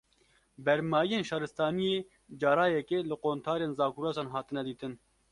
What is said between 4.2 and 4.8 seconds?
hatine